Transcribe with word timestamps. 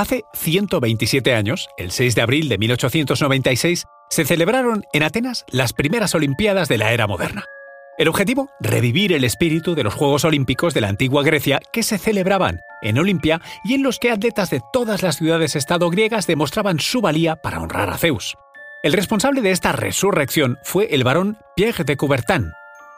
Hace 0.00 0.24
127 0.32 1.34
años, 1.34 1.68
el 1.76 1.90
6 1.90 2.14
de 2.14 2.22
abril 2.22 2.48
de 2.48 2.56
1896, 2.56 3.84
se 4.08 4.24
celebraron 4.24 4.82
en 4.94 5.02
Atenas 5.02 5.44
las 5.50 5.74
primeras 5.74 6.14
Olimpiadas 6.14 6.70
de 6.70 6.78
la 6.78 6.94
era 6.94 7.06
moderna. 7.06 7.44
El 7.98 8.08
objetivo, 8.08 8.48
revivir 8.60 9.12
el 9.12 9.24
espíritu 9.24 9.74
de 9.74 9.82
los 9.82 9.92
Juegos 9.92 10.24
Olímpicos 10.24 10.72
de 10.72 10.80
la 10.80 10.88
antigua 10.88 11.22
Grecia 11.22 11.60
que 11.70 11.82
se 11.82 11.98
celebraban 11.98 12.60
en 12.80 12.98
Olimpia 12.98 13.42
y 13.62 13.74
en 13.74 13.82
los 13.82 13.98
que 13.98 14.10
atletas 14.10 14.48
de 14.48 14.62
todas 14.72 15.02
las 15.02 15.18
ciudades-estado 15.18 15.90
griegas 15.90 16.26
demostraban 16.26 16.80
su 16.80 17.02
valía 17.02 17.36
para 17.36 17.60
honrar 17.60 17.90
a 17.90 17.98
Zeus. 17.98 18.38
El 18.82 18.94
responsable 18.94 19.42
de 19.42 19.50
esta 19.50 19.72
resurrección 19.72 20.56
fue 20.62 20.88
el 20.92 21.04
barón 21.04 21.36
Pierre 21.56 21.84
de 21.84 21.98
Coubertin, 21.98 22.52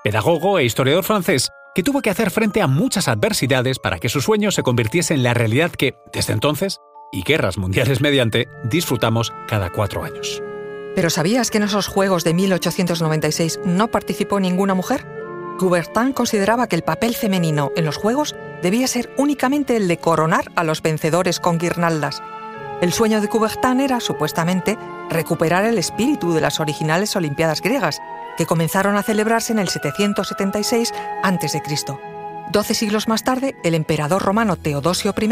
pedagogo 0.05 0.61
e 0.61 0.65
historiador 0.67 1.03
francés 1.03 1.51
que 1.75 1.83
tuvo 1.83 2.01
que 2.01 2.11
hacer 2.11 2.31
frente 2.31 2.63
a 2.63 2.69
muchas 2.69 3.09
adversidades 3.09 3.81
para 3.81 3.99
que 3.99 4.09
su 4.09 4.21
sueño 4.21 4.53
se 4.53 4.63
convirtiese 4.63 5.15
en 5.15 5.23
la 5.23 5.35
realidad 5.35 5.73
que, 5.73 5.95
desde 6.13 6.35
entonces, 6.35 6.79
y 7.13 7.23
guerras 7.23 7.59
mundiales 7.59 8.01
mediante, 8.01 8.49
disfrutamos 8.65 9.33
cada 9.47 9.71
cuatro 9.71 10.03
años. 10.03 10.43
¿Pero 10.97 11.11
sabías 11.11 11.51
que 11.51 11.59
en 11.59 11.65
esos 11.65 11.87
Juegos 11.87 12.25
de 12.25 12.35
1896 12.35 13.61
no 13.65 13.89
participó 13.89 14.41
ninguna 14.41 14.75
mujer? 14.75 15.07
Coubertin 15.59 16.13
consideraba 16.13 16.67
que 16.67 16.77
el 16.77 16.83
papel 16.83 17.15
femenino 17.15 17.71
en 17.77 17.85
los 17.85 17.97
Juegos 17.97 18.35
debía 18.63 18.87
ser 18.89 19.11
únicamente 19.17 19.77
el 19.77 19.89
de 19.89 19.99
coronar 19.99 20.51
a 20.57 20.65
los 20.65 20.83
vencedores 20.83 21.39
con 21.39 21.59
guirnaldas. 21.59 22.23
El 22.81 22.93
sueño 22.93 23.21
de 23.21 23.29
Coubertin 23.29 23.81
era, 23.81 24.01
supuestamente, 24.01 24.77
recuperar 25.09 25.65
el 25.65 25.79
espíritu 25.79 26.33
de 26.33 26.41
las 26.41 26.61
originales 26.61 27.15
Olimpiadas 27.15 27.61
griegas, 27.61 28.01
que 28.37 28.47
comenzaron 28.47 28.97
a 28.97 29.03
celebrarse 29.03 29.53
en 29.53 29.59
el 29.59 29.69
776 29.69 30.93
a.C. 31.23 31.63
Doce 32.51 32.75
siglos 32.75 33.09
más 33.09 33.23
tarde, 33.23 33.55
el 33.63 33.75
emperador 33.75 34.23
romano 34.23 34.57
Teodosio 34.57 35.15
I, 35.19 35.29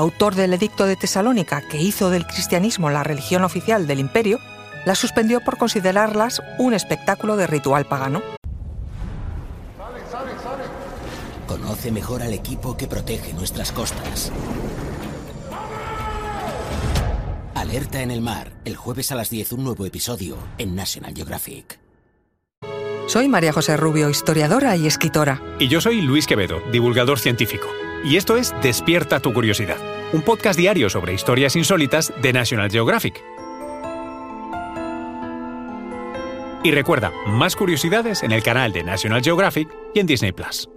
autor 0.00 0.34
del 0.34 0.54
Edicto 0.54 0.86
de 0.86 0.96
Tesalónica 0.96 1.60
que 1.60 1.76
hizo 1.76 2.08
del 2.08 2.26
cristianismo 2.26 2.88
la 2.88 3.04
religión 3.04 3.44
oficial 3.44 3.86
del 3.86 4.00
imperio, 4.00 4.38
las 4.86 4.98
suspendió 4.98 5.40
por 5.40 5.58
considerarlas 5.58 6.40
un 6.58 6.72
espectáculo 6.72 7.36
de 7.36 7.46
ritual 7.46 7.84
pagano. 7.84 8.22
Conoce 11.46 11.92
mejor 11.92 12.22
al 12.22 12.32
equipo 12.32 12.78
que 12.78 12.86
protege 12.86 13.34
nuestras 13.34 13.72
costas. 13.72 14.32
Alerta 17.54 18.00
en 18.00 18.10
el 18.10 18.22
mar, 18.22 18.52
el 18.64 18.76
jueves 18.76 19.12
a 19.12 19.16
las 19.16 19.28
10 19.28 19.52
un 19.52 19.64
nuevo 19.64 19.84
episodio 19.84 20.38
en 20.56 20.74
National 20.74 21.14
Geographic. 21.14 21.89
Soy 23.10 23.28
María 23.28 23.52
José 23.52 23.76
Rubio, 23.76 24.08
historiadora 24.08 24.76
y 24.76 24.86
escritora. 24.86 25.42
Y 25.58 25.66
yo 25.66 25.80
soy 25.80 26.00
Luis 26.00 26.28
Quevedo, 26.28 26.62
divulgador 26.70 27.18
científico. 27.18 27.66
Y 28.04 28.16
esto 28.16 28.36
es 28.36 28.54
Despierta 28.62 29.18
tu 29.18 29.32
curiosidad, 29.32 29.78
un 30.12 30.22
podcast 30.22 30.56
diario 30.56 30.88
sobre 30.88 31.12
historias 31.12 31.56
insólitas 31.56 32.12
de 32.22 32.32
National 32.32 32.70
Geographic. 32.70 33.20
Y 36.62 36.70
recuerda, 36.70 37.10
más 37.26 37.56
curiosidades 37.56 38.22
en 38.22 38.30
el 38.30 38.44
canal 38.44 38.72
de 38.72 38.84
National 38.84 39.24
Geographic 39.24 39.68
y 39.92 39.98
en 39.98 40.06
Disney 40.06 40.30
Plus. 40.30 40.70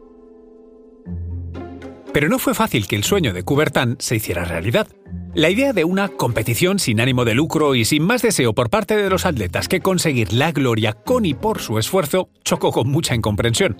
Pero 2.13 2.29
no 2.29 2.39
fue 2.39 2.55
fácil 2.55 2.87
que 2.87 2.95
el 2.95 3.03
sueño 3.03 3.31
de 3.31 3.43
Coubertin 3.43 3.97
se 3.99 4.15
hiciera 4.15 4.43
realidad. 4.43 4.87
La 5.35 5.49
idea 5.49 5.73
de 5.73 5.83
una 5.83 6.09
competición 6.09 6.77
sin 6.77 7.01
ánimo 7.01 7.25
de 7.25 7.33
lucro 7.33 7.73
y 7.73 7.85
sin 7.85 8.03
más 8.03 8.21
deseo 8.21 8.53
por 8.53 8.69
parte 8.69 8.95
de 8.95 9.09
los 9.09 9.25
atletas 9.25 9.67
que 9.67 9.79
conseguir 9.79 10.31
la 10.31 10.51
gloria 10.51 10.93
con 10.93 11.25
y 11.25 11.33
por 11.33 11.59
su 11.59 11.79
esfuerzo 11.79 12.29
chocó 12.43 12.71
con 12.71 12.87
mucha 12.87 13.15
incomprensión. 13.15 13.75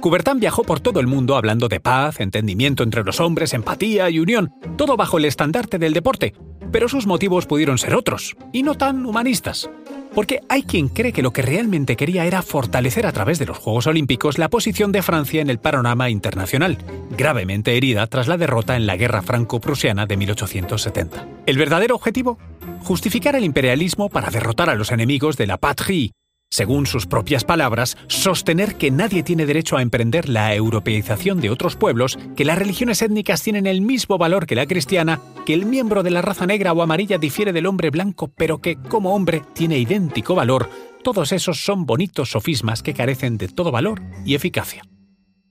Coubertin 0.00 0.40
viajó 0.40 0.64
por 0.64 0.80
todo 0.80 0.98
el 0.98 1.06
mundo 1.06 1.36
hablando 1.36 1.68
de 1.68 1.78
paz, 1.78 2.18
entendimiento 2.18 2.82
entre 2.82 3.04
los 3.04 3.20
hombres, 3.20 3.54
empatía 3.54 4.10
y 4.10 4.18
unión, 4.18 4.52
todo 4.76 4.96
bajo 4.96 5.18
el 5.18 5.26
estandarte 5.26 5.78
del 5.78 5.92
deporte, 5.92 6.34
pero 6.72 6.88
sus 6.88 7.06
motivos 7.06 7.46
pudieron 7.46 7.78
ser 7.78 7.94
otros, 7.94 8.36
y 8.52 8.64
no 8.64 8.74
tan 8.74 9.06
humanistas. 9.06 9.70
Porque 10.14 10.40
hay 10.48 10.62
quien 10.62 10.88
cree 10.88 11.12
que 11.12 11.22
lo 11.22 11.32
que 11.32 11.42
realmente 11.42 11.96
quería 11.96 12.26
era 12.26 12.42
fortalecer 12.42 13.06
a 13.06 13.12
través 13.12 13.38
de 13.38 13.46
los 13.46 13.58
Juegos 13.58 13.86
Olímpicos 13.86 14.38
la 14.38 14.48
posición 14.48 14.92
de 14.92 15.02
Francia 15.02 15.40
en 15.40 15.50
el 15.50 15.58
panorama 15.58 16.10
internacional, 16.10 16.78
gravemente 17.16 17.76
herida 17.76 18.06
tras 18.06 18.28
la 18.28 18.36
derrota 18.36 18.76
en 18.76 18.86
la 18.86 18.96
Guerra 18.96 19.22
Franco-Prusiana 19.22 20.06
de 20.06 20.16
1870. 20.16 21.26
¿El 21.46 21.58
verdadero 21.58 21.94
objetivo? 21.94 22.38
Justificar 22.82 23.36
el 23.36 23.44
imperialismo 23.44 24.08
para 24.08 24.30
derrotar 24.30 24.70
a 24.70 24.74
los 24.74 24.90
enemigos 24.90 25.36
de 25.36 25.46
la 25.46 25.58
patrie 25.58 26.12
según 26.50 26.86
sus 26.86 27.06
propias 27.06 27.44
palabras, 27.44 27.96
sostener 28.08 28.74
que 28.74 28.90
nadie 28.90 29.22
tiene 29.22 29.46
derecho 29.46 29.76
a 29.76 29.82
emprender 29.82 30.28
la 30.28 30.52
europeización 30.52 31.40
de 31.40 31.48
otros 31.48 31.76
pueblos, 31.76 32.18
que 32.36 32.44
las 32.44 32.58
religiones 32.58 33.02
étnicas 33.02 33.42
tienen 33.42 33.68
el 33.68 33.80
mismo 33.80 34.18
valor 34.18 34.46
que 34.46 34.56
la 34.56 34.66
cristiana, 34.66 35.20
que 35.46 35.54
el 35.54 35.64
miembro 35.64 36.02
de 36.02 36.10
la 36.10 36.22
raza 36.22 36.46
negra 36.46 36.72
o 36.72 36.82
amarilla 36.82 37.18
difiere 37.18 37.52
del 37.52 37.66
hombre 37.66 37.90
blanco, 37.90 38.28
pero 38.36 38.58
que 38.58 38.76
como 38.76 39.14
hombre 39.14 39.42
tiene 39.54 39.78
idéntico 39.78 40.34
valor, 40.34 40.68
todos 41.04 41.30
esos 41.30 41.64
son 41.64 41.86
bonitos 41.86 42.32
sofismas 42.32 42.82
que 42.82 42.94
carecen 42.94 43.38
de 43.38 43.46
todo 43.46 43.70
valor 43.70 44.02
y 44.24 44.34
eficacia. 44.34 44.82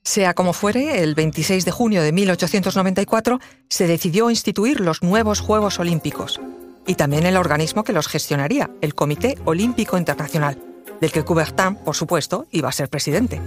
Sea 0.04 0.34
como 0.34 0.52
fuere, 0.52 1.02
el 1.02 1.16
26 1.16 1.64
de 1.64 1.72
junio 1.72 2.02
de 2.02 2.12
1894 2.12 3.40
se 3.70 3.88
decidió 3.88 4.30
instituir 4.30 4.82
los 4.82 5.02
nuevos 5.02 5.40
Juegos 5.40 5.80
Olímpicos 5.80 6.42
y 6.86 6.96
también 6.96 7.26
el 7.26 7.38
organismo 7.38 7.84
que 7.84 7.94
los 7.94 8.08
gestionaría, 8.08 8.70
el 8.82 8.96
Comité 8.96 9.38
Olímpico 9.46 9.98
Internacional 9.98 10.69
del 11.02 11.12
que 11.12 11.24
Coubertin, 11.24 11.76
por 11.76 11.96
supuesto, 11.96 12.46
iba 12.52 12.70
a 12.70 12.74
ser 12.74 12.90
presidente. 12.90 13.42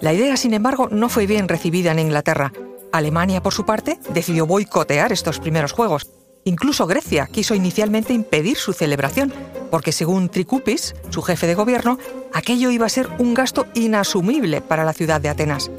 La 0.00 0.12
idea, 0.12 0.36
sin 0.36 0.54
embargo, 0.54 0.88
no 0.90 1.08
fue 1.08 1.26
bien 1.26 1.48
recibida 1.48 1.92
en 1.92 2.00
Inglaterra. 2.00 2.52
Alemania, 2.92 3.42
por 3.42 3.54
su 3.54 3.64
parte, 3.64 3.98
decidió 4.12 4.46
boicotear 4.46 5.12
estos 5.12 5.38
primeros 5.38 5.72
Juegos. 5.72 6.10
Incluso 6.44 6.86
Grecia 6.86 7.28
quiso 7.30 7.54
inicialmente 7.54 8.12
impedir 8.12 8.56
su 8.56 8.72
celebración, 8.72 9.32
porque 9.70 9.92
según 9.92 10.28
Trikoupis, 10.28 10.94
su 11.10 11.22
jefe 11.22 11.46
de 11.46 11.54
gobierno, 11.54 11.98
aquello 12.32 12.70
iba 12.70 12.86
a 12.86 12.90
ser 12.90 13.08
un 13.18 13.32
gasto 13.32 13.66
inasumible 13.74 14.60
para 14.60 14.84
la 14.84 14.92
ciudad 14.92 15.20
de 15.20 15.28
Atenas. 15.28 15.70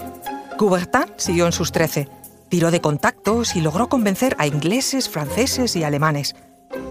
Coubertin 0.57 1.13
siguió 1.17 1.45
en 1.45 1.51
sus 1.51 1.71
trece, 1.71 2.07
tiró 2.49 2.71
de 2.71 2.79
contactos 2.79 3.55
y 3.55 3.61
logró 3.61 3.89
convencer 3.89 4.35
a 4.39 4.47
ingleses, 4.47 5.09
franceses 5.09 5.75
y 5.75 5.83
alemanes. 5.83 6.35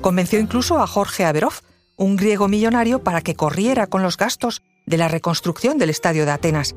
Convenció 0.03 0.39
incluso 0.39 0.79
a 0.79 0.87
Jorge 0.87 1.25
Averov, 1.25 1.55
un 2.03 2.17
griego 2.17 2.49
millonario 2.49 3.03
para 3.03 3.21
que 3.21 3.35
corriera 3.35 3.87
con 3.87 4.03
los 4.03 4.17
gastos 4.17 4.63
de 4.87 4.97
la 4.97 5.09
reconstrucción 5.09 5.79
del 5.79 5.91
estadio 5.91 6.25
de 6.27 6.33
Atenas. 6.33 6.75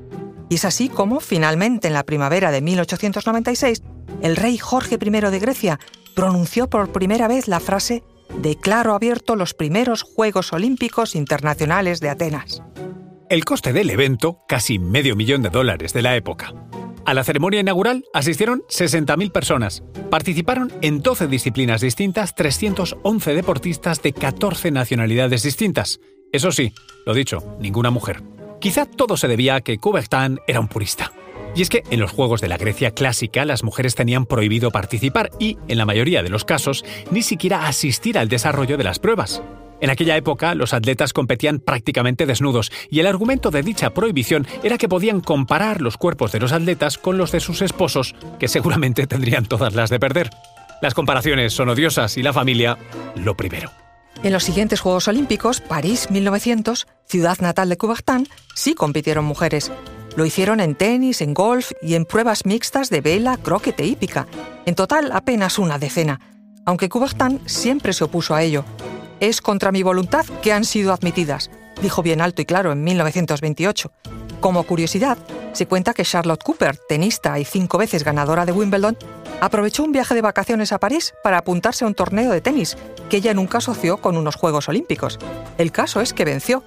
Y 0.49 0.55
es 0.55 0.65
así 0.65 0.89
como, 0.89 1.19
finalmente, 1.19 1.87
en 1.87 1.93
la 1.93 2.03
primavera 2.03 2.51
de 2.51 2.61
1896, 2.61 3.81
el 4.21 4.35
rey 4.35 4.57
Jorge 4.57 4.99
I 5.01 5.09
de 5.09 5.39
Grecia 5.39 5.79
pronunció 6.15 6.69
por 6.69 6.91
primera 6.91 7.27
vez 7.27 7.47
la 7.47 7.59
frase 7.59 8.03
Declaro 8.41 8.93
abierto 8.93 9.35
los 9.35 9.53
primeros 9.53 10.03
Juegos 10.03 10.53
Olímpicos 10.53 11.15
Internacionales 11.15 11.99
de 11.99 12.09
Atenas. 12.09 12.61
El 13.29 13.43
coste 13.45 13.73
del 13.73 13.89
evento, 13.89 14.43
casi 14.47 14.77
medio 14.77 15.15
millón 15.15 15.41
de 15.41 15.49
dólares 15.49 15.93
de 15.93 16.03
la 16.03 16.15
época. 16.15 16.53
A 17.05 17.13
la 17.13 17.23
ceremonia 17.23 17.59
inaugural 17.59 18.03
asistieron 18.13 18.63
60.000 18.63 19.31
personas. 19.31 19.83
Participaron 20.09 20.73
en 20.81 21.03
12 21.03 21.27
disciplinas 21.27 21.81
distintas 21.81 22.33
311 22.33 23.35
deportistas 23.35 24.01
de 24.01 24.11
14 24.11 24.71
nacionalidades 24.71 25.43
distintas. 25.43 25.99
Eso 26.31 26.51
sí, 26.51 26.73
lo 27.05 27.13
dicho, 27.13 27.57
ninguna 27.59 27.91
mujer. 27.91 28.23
Quizá 28.59 28.85
todo 28.85 29.17
se 29.17 29.27
debía 29.27 29.55
a 29.55 29.61
que 29.61 29.77
Coubertin 29.77 30.39
era 30.47 30.59
un 30.59 30.67
purista. 30.67 31.11
Y 31.55 31.61
es 31.61 31.69
que 31.69 31.83
en 31.91 31.99
los 31.99 32.11
Juegos 32.11 32.41
de 32.41 32.47
la 32.47 32.57
Grecia 32.57 32.89
clásica 32.89 33.45
las 33.45 33.63
mujeres 33.63 33.93
tenían 33.93 34.25
prohibido 34.25 34.71
participar 34.71 35.29
y, 35.39 35.57
en 35.67 35.77
la 35.77 35.85
mayoría 35.85 36.23
de 36.23 36.29
los 36.29 36.43
casos, 36.43 36.83
ni 37.11 37.21
siquiera 37.21 37.67
asistir 37.67 38.17
al 38.17 38.29
desarrollo 38.29 38.77
de 38.77 38.83
las 38.83 38.97
pruebas. 38.97 39.43
En 39.81 39.89
aquella 39.89 40.15
época, 40.15 40.55
los 40.55 40.73
atletas 40.73 41.13
competían 41.13 41.59
prácticamente 41.59 42.25
desnudos, 42.25 42.71
y 42.89 42.99
el 42.99 43.07
argumento 43.07 43.51
de 43.51 43.63
dicha 43.63 43.93
prohibición 43.93 44.47
era 44.63 44.77
que 44.77 44.89
podían 44.89 45.21
comparar 45.21 45.81
los 45.81 45.97
cuerpos 45.97 46.31
de 46.31 46.39
los 46.39 46.53
atletas 46.53 46.97
con 46.97 47.17
los 47.17 47.31
de 47.31 47.39
sus 47.39 47.61
esposos, 47.61 48.15
que 48.39 48.47
seguramente 48.47 49.07
tendrían 49.07 49.45
todas 49.45 49.75
las 49.75 49.89
de 49.89 49.99
perder. 49.99 50.29
Las 50.81 50.93
comparaciones 50.93 51.53
son 51.53 51.69
odiosas 51.69 52.17
y 52.17 52.23
la 52.23 52.33
familia, 52.33 52.77
lo 53.15 53.35
primero. 53.35 53.71
En 54.23 54.33
los 54.33 54.43
siguientes 54.43 54.79
Juegos 54.79 55.07
Olímpicos, 55.07 55.61
París 55.61 56.09
1900, 56.09 56.87
ciudad 57.05 57.37
natal 57.39 57.69
de 57.69 57.77
Coubertin, 57.77 58.27
sí 58.55 58.73
compitieron 58.73 59.25
mujeres. 59.25 59.71
Lo 60.15 60.25
hicieron 60.25 60.61
en 60.61 60.75
tenis, 60.75 61.21
en 61.21 61.33
golf 61.33 61.71
y 61.81 61.95
en 61.95 62.05
pruebas 62.05 62.45
mixtas 62.45 62.89
de 62.89 63.01
vela, 63.01 63.37
croquet 63.37 63.79
e 63.79 63.85
hípica. 63.85 64.27
En 64.65 64.75
total, 64.75 65.11
apenas 65.11 65.59
una 65.59 65.77
decena. 65.77 66.19
Aunque 66.65 66.89
Coubertin 66.89 67.41
siempre 67.45 67.93
se 67.93 68.05
opuso 68.05 68.33
a 68.33 68.41
ello. 68.41 68.63
Es 69.19 69.41
contra 69.41 69.71
mi 69.71 69.81
voluntad 69.81 70.25
que 70.41 70.51
han 70.51 70.65
sido 70.65 70.91
admitidas, 70.91 71.49
dijo 71.81 72.03
bien 72.03 72.21
alto 72.21 72.41
y 72.41 72.45
claro 72.45 72.71
en 72.71 72.83
1928. 72.83 73.91
Como 74.41 74.63
curiosidad, 74.63 75.17
se 75.53 75.67
cuenta 75.67 75.93
que 75.93 76.03
Charlotte 76.03 76.43
Cooper, 76.43 76.77
tenista 76.89 77.39
y 77.39 77.45
cinco 77.45 77.77
veces 77.77 78.03
ganadora 78.03 78.45
de 78.45 78.51
Wimbledon, 78.51 78.97
aprovechó 79.39 79.83
un 79.83 79.93
viaje 79.93 80.13
de 80.13 80.21
vacaciones 80.21 80.71
a 80.71 80.79
París 80.79 81.13
para 81.23 81.37
apuntarse 81.37 81.85
a 81.85 81.87
un 81.87 81.95
torneo 81.95 82.31
de 82.31 82.41
tenis, 82.41 82.77
que 83.09 83.17
ella 83.17 83.33
nunca 83.33 83.59
asoció 83.59 83.97
con 83.97 84.17
unos 84.17 84.35
Juegos 84.35 84.67
Olímpicos. 84.67 85.17
El 85.57 85.71
caso 85.71 86.01
es 86.01 86.13
que 86.13 86.25
venció. 86.25 86.63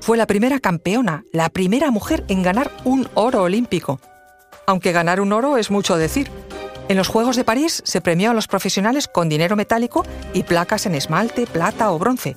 Fue 0.00 0.18
la 0.18 0.26
primera 0.26 0.58
campeona, 0.58 1.24
la 1.32 1.48
primera 1.50 1.92
mujer 1.92 2.24
en 2.28 2.42
ganar 2.42 2.72
un 2.84 3.08
oro 3.14 3.42
olímpico. 3.42 4.00
Aunque 4.66 4.92
ganar 4.92 5.20
un 5.20 5.32
oro 5.32 5.56
es 5.56 5.70
mucho 5.70 5.96
decir. 5.96 6.30
En 6.88 6.96
los 6.96 7.08
Juegos 7.08 7.36
de 7.36 7.44
París 7.44 7.82
se 7.84 8.00
premió 8.00 8.30
a 8.30 8.34
los 8.34 8.48
profesionales 8.48 9.08
con 9.08 9.28
dinero 9.28 9.56
metálico 9.56 10.04
y 10.34 10.42
placas 10.42 10.86
en 10.86 10.94
esmalte, 10.94 11.46
plata 11.46 11.90
o 11.90 11.98
bronce. 11.98 12.36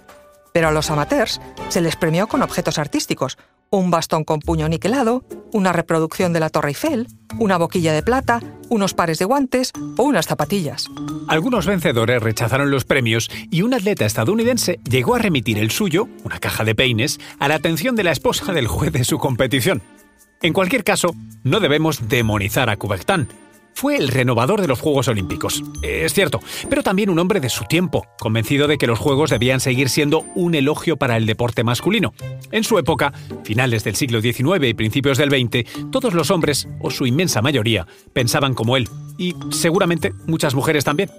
Pero 0.54 0.70
a 0.70 0.72
los 0.72 0.90
amateurs 0.90 1.42
se 1.70 1.82
les 1.82 1.96
premió 1.96 2.28
con 2.28 2.42
objetos 2.42 2.78
artísticos, 2.78 3.38
un 3.70 3.92
bastón 3.92 4.24
con 4.24 4.40
puño 4.40 4.70
niquelado, 4.70 5.26
una 5.52 5.74
reproducción 5.74 6.32
de 6.32 6.40
la 6.40 6.50
Torre 6.50 6.70
Eiffel, 6.70 7.08
una 7.40 7.58
boquilla 7.58 7.92
de 7.92 8.04
plata, 8.04 8.40
unos 8.70 8.94
pares 8.94 9.20
de 9.20 9.26
guantes 9.26 9.74
o 9.98 10.04
unas 10.04 10.28
zapatillas. 10.28 10.88
Algunos 11.28 11.66
vencedores 11.66 12.22
rechazaron 12.22 12.72
los 12.72 12.86
premios 12.86 13.30
y 13.52 13.64
un 13.64 13.74
atleta 13.74 14.06
estadounidense 14.06 14.80
llegó 14.90 15.16
a 15.16 15.20
remitir 15.20 15.58
el 15.58 15.72
suyo, 15.72 16.08
una 16.24 16.40
caja 16.40 16.64
de 16.64 16.76
peines, 16.76 17.20
a 17.40 17.48
la 17.48 17.56
atención 17.56 17.96
de 17.96 18.04
la 18.04 18.12
esposa 18.12 18.54
del 18.54 18.68
juez 18.68 18.94
de 18.94 19.04
su 19.04 19.18
competición. 19.18 19.82
En 20.42 20.54
cualquier 20.54 20.84
caso, 20.84 21.16
no 21.44 21.60
debemos 21.60 22.08
demonizar 22.08 22.70
a 22.70 22.78
Coubertin. 22.78 23.28
Fue 23.76 23.98
el 23.98 24.08
renovador 24.08 24.62
de 24.62 24.70
los 24.70 24.80
Juegos 24.80 25.10
Olímpicos, 25.10 25.62
es 25.82 26.14
cierto, 26.14 26.40
pero 26.70 26.82
también 26.82 27.10
un 27.10 27.20
hombre 27.20 27.42
de 27.42 27.50
su 27.50 27.66
tiempo, 27.66 28.08
convencido 28.18 28.68
de 28.70 28.78
que 28.78 28.88
los 28.88 29.00
Juegos 29.00 29.32
debían 29.32 29.60
seguir 29.60 29.90
siendo 29.90 30.22
un 30.34 30.56
elogio 30.56 30.96
para 30.96 31.18
el 31.18 31.26
deporte 31.26 31.66
masculino. 31.66 32.14
En 32.54 32.64
su 32.64 32.80
época, 32.80 33.12
finales 33.44 33.84
del 33.84 33.98
siglo 33.98 34.22
XIX 34.22 34.66
y 34.66 34.74
principios 34.74 35.18
del 35.18 35.30
XX, 35.30 35.92
todos 35.92 36.14
los 36.14 36.32
hombres, 36.32 36.70
o 36.80 36.90
su 36.90 37.06
inmensa 37.06 37.42
mayoría, 37.42 37.86
pensaban 38.14 38.54
como 38.54 38.78
él, 38.78 38.88
y 39.18 39.36
seguramente 39.52 40.14
muchas 40.26 40.56
mujeres 40.56 40.86
también. 40.86 41.12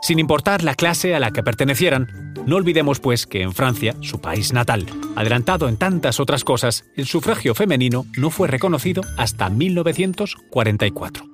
Sin 0.00 0.20
importar 0.20 0.62
la 0.62 0.76
clase 0.76 1.16
a 1.16 1.20
la 1.20 1.32
que 1.32 1.42
pertenecieran, 1.42 2.34
no 2.46 2.54
olvidemos 2.54 3.00
pues 3.00 3.26
que 3.26 3.42
en 3.42 3.52
Francia, 3.52 3.96
su 4.02 4.20
país 4.20 4.52
natal, 4.52 4.86
adelantado 5.16 5.68
en 5.68 5.78
tantas 5.78 6.20
otras 6.20 6.44
cosas, 6.44 6.84
el 6.94 7.06
sufragio 7.06 7.56
femenino 7.56 8.06
no 8.16 8.30
fue 8.30 8.46
reconocido 8.46 9.02
hasta 9.16 9.50
1944. 9.50 11.33